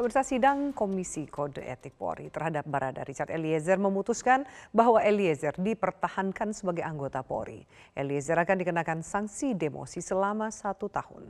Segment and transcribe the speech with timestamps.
[0.00, 6.80] Pemirsa sidang Komisi Kode Etik Polri terhadap Barada Richard Eliezer memutuskan bahwa Eliezer dipertahankan sebagai
[6.80, 7.68] anggota Polri.
[7.92, 11.28] Eliezer akan dikenakan sanksi demosi selama satu tahun.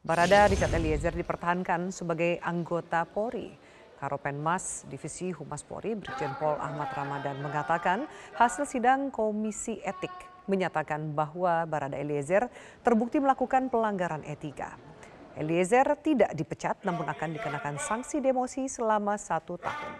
[0.00, 3.52] Barada Richard Eliezer dipertahankan sebagai anggota Polri.
[4.00, 8.08] Karopenmas Divisi Humas Polri Brigjen Pol Ahmad Ramadan mengatakan
[8.40, 10.16] hasil sidang Komisi Etik
[10.48, 12.48] menyatakan bahwa Barada Eliezer
[12.80, 14.95] terbukti melakukan pelanggaran etika.
[15.36, 19.94] Eliezer tidak dipecat namun akan dikenakan sanksi demosi selama satu tahun.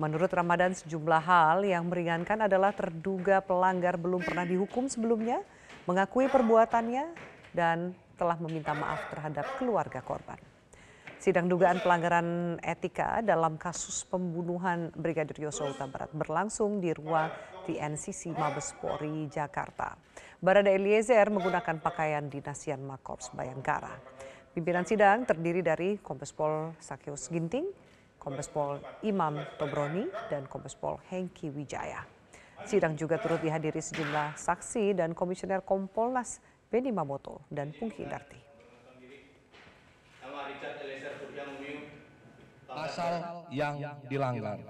[0.00, 5.44] Menurut Ramadan sejumlah hal yang meringankan adalah terduga pelanggar belum pernah dihukum sebelumnya,
[5.84, 7.12] mengakui perbuatannya,
[7.52, 10.40] dan telah meminta maaf terhadap keluarga korban.
[11.22, 17.30] Sidang dugaan pelanggaran etika dalam kasus pembunuhan Brigadir Yosua Huta Barat berlangsung di ruang
[17.62, 19.94] TNCC Mabes Polri Jakarta.
[20.42, 23.94] Barada Eliezer menggunakan pakaian dinasian Makorps Bayangkara.
[24.52, 27.72] Pimpinan sidang terdiri dari Kombes Pol Sakyus Ginting,
[28.20, 32.04] Kombes Pol Imam Tobroni, dan Kombes Pol Hengki Wijaya.
[32.68, 38.36] Sidang juga turut dihadiri sejumlah saksi dan Komisioner Kompolnas Beni Mamoto dan Pungki Darti.
[42.68, 44.60] Pasal yang dilanggar.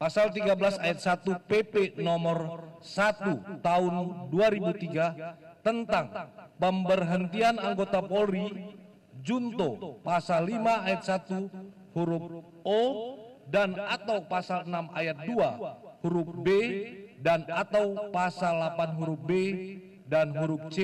[0.00, 3.94] Pasal 13 ayat 1 PP nomor 1 tahun
[4.32, 6.10] 2003 tentang
[6.58, 8.74] pemberhentian anggota Polri
[9.22, 12.24] Junto pasal 5 ayat 1 huruf
[12.66, 12.80] O
[13.46, 16.48] dan atau pasal 6 ayat 2 huruf B
[17.22, 19.32] dan atau pasal 8 huruf B
[20.10, 20.78] dan huruf C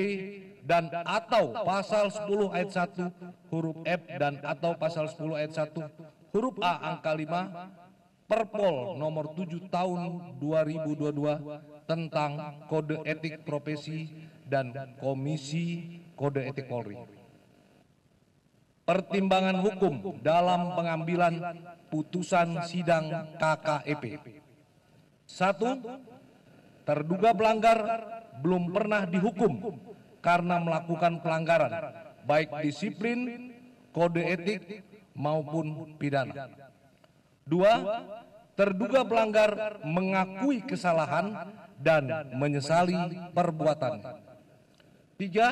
[0.62, 6.54] dan atau pasal 10 ayat 1 huruf F dan atau pasal 10 ayat 1 huruf
[6.62, 7.26] A angka 5
[8.28, 14.12] Perpol nomor 7 tahun 2022 tentang kode etik profesi
[14.48, 16.96] dan Komisi Kode Etik Polri.
[18.88, 21.34] Pertimbangan hukum dalam pengambilan
[21.92, 24.32] putusan sidang KKEP.
[25.28, 25.76] Satu,
[26.88, 27.78] terduga pelanggar
[28.40, 29.76] belum pernah dihukum
[30.24, 31.72] karena melakukan pelanggaran,
[32.24, 33.52] baik disiplin,
[33.92, 34.80] kode etik,
[35.12, 36.48] maupun pidana.
[37.44, 38.00] Dua,
[38.56, 42.96] terduga pelanggar mengakui kesalahan dan menyesali
[43.36, 44.27] perbuatan.
[45.18, 45.48] Tiga,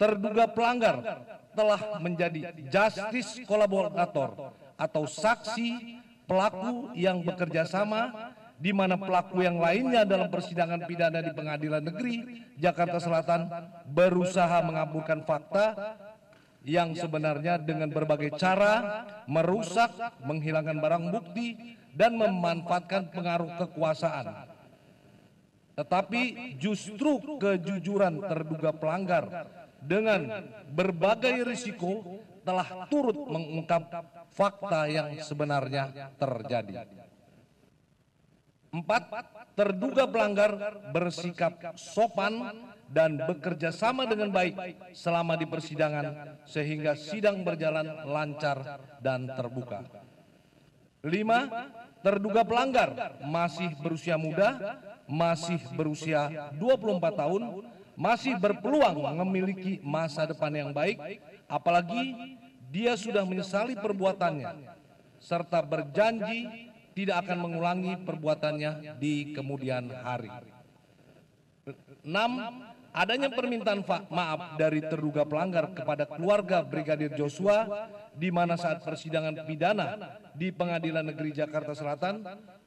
[0.00, 1.20] terduga pelanggar
[1.52, 10.08] telah menjadi justice kolaborator atau saksi pelaku yang bekerja sama di mana pelaku yang lainnya
[10.08, 12.14] dalam persidangan pidana di pengadilan negeri
[12.56, 13.52] Jakarta Selatan
[13.92, 15.98] berusaha mengaburkan fakta
[16.64, 19.92] yang sebenarnya dengan berbagai cara merusak,
[20.24, 24.53] menghilangkan barang bukti, dan memanfaatkan pengaruh kekuasaan.
[25.74, 29.50] Tetapi justru kejujuran terduga pelanggar
[29.82, 33.82] dengan berbagai risiko telah turut mengungkap
[34.30, 36.86] fakta yang sebenarnya terjadi.
[38.74, 39.06] Empat,
[39.54, 44.54] terduga pelanggar bersikap sopan dan bekerja sama dengan baik
[44.90, 49.86] selama di persidangan sehingga sidang berjalan lancar dan terbuka.
[51.06, 51.70] Lima,
[52.02, 54.58] terduga pelanggar masih berusia muda,
[55.04, 57.42] masih berusia 24 tahun,
[57.94, 62.16] masih berpeluang memiliki masa depan yang baik, apalagi
[62.72, 64.74] dia sudah menyesali perbuatannya,
[65.22, 70.30] serta berjanji tidak akan mengulangi perbuatannya di kemudian hari.
[72.04, 72.62] Enam,
[72.94, 73.82] adanya permintaan
[74.12, 81.08] maaf dari terduga pelanggar kepada keluarga Brigadir Joshua di mana saat persidangan pidana di Pengadilan
[81.08, 82.22] Negeri Jakarta Selatan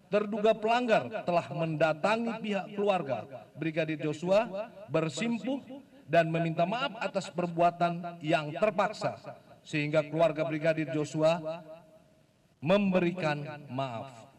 [0.07, 5.59] terduga pelanggar telah mendatangi pihak keluarga Brigadir Joshua bersimpuh
[6.07, 9.19] dan meminta maaf atas perbuatan yang terpaksa
[9.67, 11.63] sehingga keluarga Brigadir Joshua
[12.63, 14.31] memberikan maaf.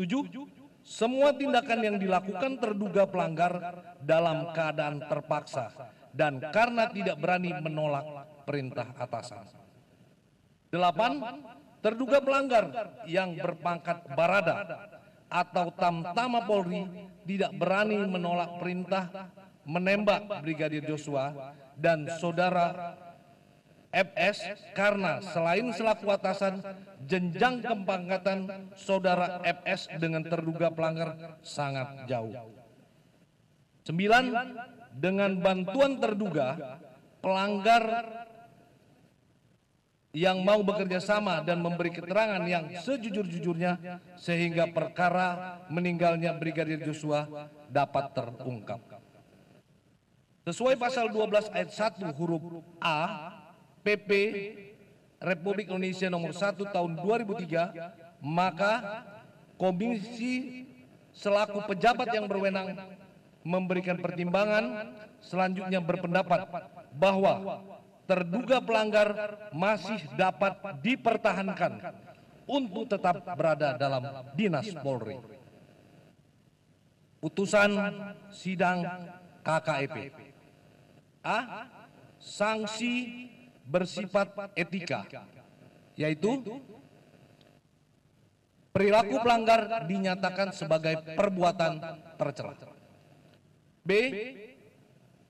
[0.00, 0.24] Tujuh,
[0.80, 5.68] semua tindakan yang dilakukan terduga pelanggar dalam keadaan terpaksa
[6.16, 9.44] dan karena tidak berani menolak perintah atasan.
[10.72, 11.20] Delapan,
[11.80, 14.88] terduga pelanggar yang berpangkat barada
[15.30, 16.84] atau tamtama Polri
[17.24, 19.32] tidak berani menolak perintah
[19.64, 22.96] menembak Brigadir Joshua dan saudara
[23.90, 26.62] FS karena selain selaku atasan
[27.10, 32.30] jenjang kepangkatan saudara FS dengan terduga pelanggar sangat jauh.
[33.82, 34.24] Sembilan,
[34.94, 36.78] dengan bantuan terduga
[37.18, 37.82] pelanggar
[40.10, 47.30] yang mau bekerja sama dan memberi keterangan yang sejujur-jujurnya sehingga perkara meninggalnya Brigadir Joshua
[47.70, 48.82] dapat terungkap.
[50.50, 52.42] Sesuai pasal 12 ayat 1 huruf
[52.82, 53.30] A
[53.86, 54.10] PP
[55.20, 59.04] Republik Indonesia nomor 1 tahun 2003, maka
[59.60, 60.64] komisi
[61.14, 62.72] selaku pejabat yang berwenang
[63.44, 64.90] memberikan pertimbangan
[65.20, 66.48] selanjutnya berpendapat
[66.96, 67.62] bahwa
[68.10, 69.08] terduga pelanggar
[69.54, 71.94] masih dapat dipertahankan
[72.50, 74.02] untuk tetap berada dalam
[74.34, 75.14] dinas Polri.
[77.22, 77.70] Putusan
[78.34, 78.82] sidang
[79.46, 80.10] KKEP.
[81.22, 81.70] A.
[82.20, 83.28] Sanksi
[83.64, 85.06] bersifat etika,
[85.96, 86.42] yaitu
[88.74, 91.80] perilaku pelanggar dinyatakan sebagai perbuatan
[92.18, 92.56] tercela.
[93.80, 93.90] B.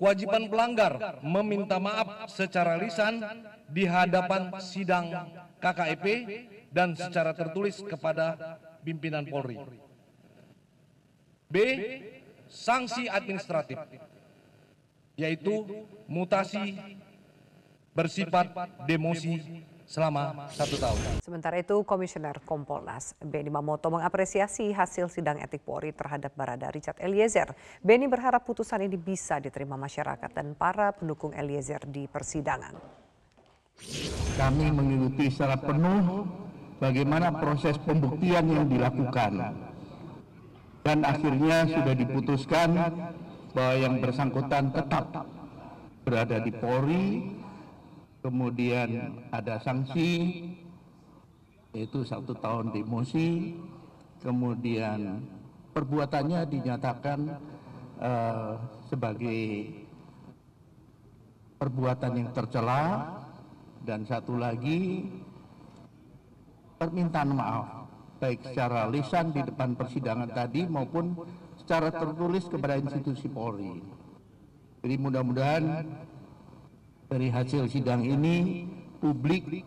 [0.01, 3.21] Kewajiban pelanggar meminta maaf secara lisan
[3.69, 5.13] di hadapan sidang
[5.61, 6.07] KKEP
[6.73, 9.61] dan secara tertulis kepada pimpinan Polri.
[11.53, 11.57] B.
[12.49, 13.79] Sanksi administratif,
[15.15, 15.69] yaitu
[16.09, 16.81] mutasi
[17.93, 18.51] bersifat
[18.89, 21.19] demosi selama satu tahun.
[21.19, 27.51] Sementara itu, Komisioner Kompolnas Beni Mamoto mengapresiasi hasil sidang etik Polri terhadap Barada Richard Eliezer.
[27.83, 32.79] Beni berharap putusan ini bisa diterima masyarakat dan para pendukung Eliezer di persidangan.
[34.39, 36.23] Kami mengikuti secara penuh
[36.79, 39.59] bagaimana proses pembuktian yang dilakukan.
[40.81, 42.71] Dan akhirnya sudah diputuskan
[43.53, 45.27] bahwa yang bersangkutan tetap
[46.07, 47.05] berada di Polri
[48.21, 50.45] kemudian ada sanksi
[51.71, 53.55] yaitu satu tahun demosi,
[54.21, 55.23] kemudian
[55.71, 57.19] perbuatannya dinyatakan
[58.03, 58.59] uh,
[58.91, 59.71] sebagai
[61.63, 63.07] perbuatan yang tercela
[63.87, 65.07] dan satu lagi
[66.81, 67.81] permintaan maaf
[68.21, 71.17] baik secara lisan di depan persidangan tadi maupun
[71.57, 73.81] secara tertulis kepada institusi Polri.
[74.81, 75.65] Jadi mudah-mudahan
[77.11, 78.71] dari hasil sidang ini
[79.03, 79.67] publik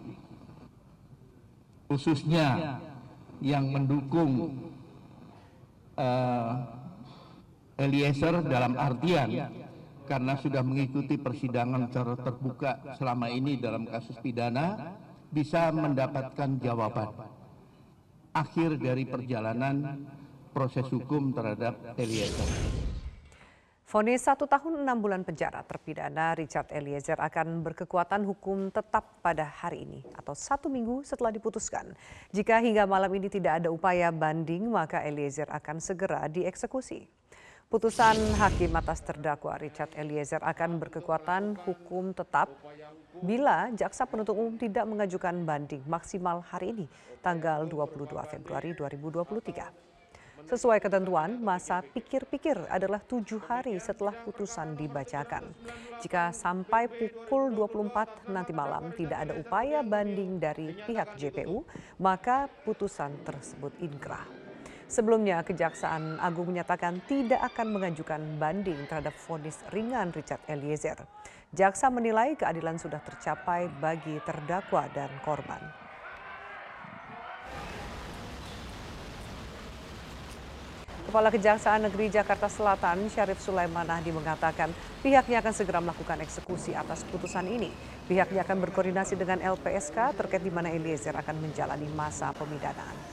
[1.92, 2.80] khususnya
[3.44, 4.64] yang mendukung
[6.00, 6.52] uh,
[7.76, 9.52] Eliezer dalam artian
[10.08, 14.96] karena sudah mengikuti persidangan secara terbuka selama ini dalam kasus pidana
[15.28, 17.12] bisa mendapatkan jawaban
[18.32, 20.08] akhir dari perjalanan
[20.56, 22.83] proses hukum terhadap Eliezer.
[23.94, 29.86] Fonis satu tahun enam bulan penjara terpidana Richard Eliezer akan berkekuatan hukum tetap pada hari
[29.86, 31.94] ini atau satu minggu setelah diputuskan.
[32.34, 37.06] Jika hingga malam ini tidak ada upaya banding, maka Eliezer akan segera dieksekusi.
[37.70, 42.50] Putusan hakim atas terdakwa Richard Eliezer akan berkekuatan hukum tetap
[43.22, 46.86] bila jaksa penuntut umum tidak mengajukan banding maksimal hari ini,
[47.22, 49.83] tanggal 22 Februari 2023.
[50.44, 55.56] Sesuai ketentuan, masa pikir-pikir adalah tujuh hari setelah putusan dibacakan.
[56.04, 61.64] Jika sampai pukul 24 nanti malam tidak ada upaya banding dari pihak JPU,
[62.04, 64.28] maka putusan tersebut inkrah.
[64.92, 71.00] Sebelumnya, Kejaksaan Agung menyatakan tidak akan mengajukan banding terhadap vonis ringan Richard Eliezer.
[71.50, 75.83] Jaksa menilai keadilan sudah tercapai bagi terdakwa dan korban.
[81.14, 84.74] Kepala Kejaksaan Negeri Jakarta Selatan, Syarif Sulaiman Ahdi mengatakan
[85.06, 87.70] pihaknya akan segera melakukan eksekusi atas putusan ini.
[88.10, 93.13] Pihaknya akan berkoordinasi dengan LPSK terkait di mana Eliezer akan menjalani masa pemidanaan.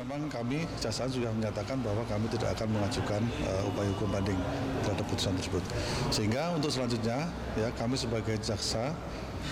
[0.00, 4.40] Memang kami jaksa sudah menyatakan bahwa kami tidak akan mengajukan uh, upaya hukum banding
[4.80, 5.60] terhadap putusan tersebut.
[6.08, 7.28] Sehingga untuk selanjutnya
[7.60, 8.96] ya kami sebagai jaksa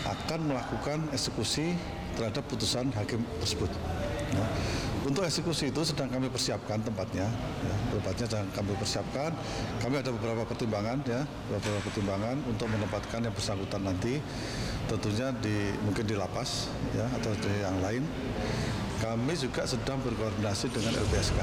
[0.09, 1.77] akan melakukan eksekusi
[2.17, 3.69] terhadap putusan hakim tersebut.
[4.33, 4.45] Ya.
[5.05, 7.29] Untuk eksekusi itu sedang kami persiapkan tempatnya,
[7.65, 9.31] ya, tempatnya sedang kami persiapkan.
[9.81, 14.21] Kami ada beberapa pertimbangan, ya, beberapa pertimbangan untuk menempatkan yang bersangkutan nanti,
[14.85, 18.05] tentunya di mungkin di lapas, ya, atau di yang lain.
[18.99, 21.39] Kami juga sedang berkoordinasi dengan LPSK.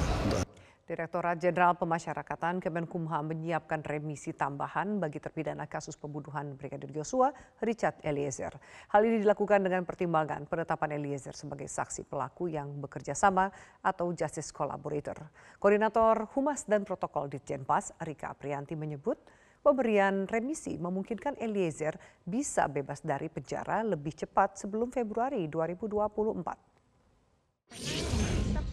[0.92, 7.32] Direktorat Jenderal Pemasyarakatan Kemenkumham menyiapkan remisi tambahan bagi terpidana kasus pembunuhan Brigadir Joshua
[7.64, 8.52] Richard Eliezer.
[8.92, 13.48] Hal ini dilakukan dengan pertimbangan penetapan Eliezer sebagai saksi pelaku yang bekerja sama
[13.80, 15.16] atau justice collaborator.
[15.56, 19.16] Koordinator Humas dan Protokol Ditjenpas Rika Aprianti menyebut
[19.64, 21.96] pemberian remisi memungkinkan Eliezer
[22.28, 26.75] bisa bebas dari penjara lebih cepat sebelum Februari 2024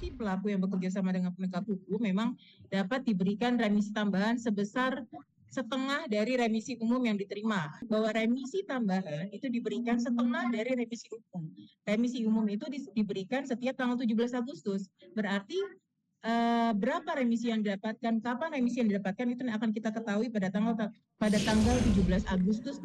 [0.02, 2.34] saksi pelaku yang bekerja sama dengan penegak hukum memang
[2.70, 5.06] dapat diberikan remisi tambahan sebesar
[5.52, 7.68] setengah dari remisi umum yang diterima.
[7.84, 11.44] Bahwa remisi tambahan itu diberikan setengah dari remisi umum.
[11.84, 12.64] Remisi umum itu
[12.96, 14.88] diberikan setiap tanggal 17 Agustus.
[15.12, 15.60] Berarti
[16.24, 20.88] eh, berapa remisi yang didapatkan, kapan remisi yang didapatkan itu akan kita ketahui pada tanggal
[21.20, 22.80] pada tanggal 17 Agustus.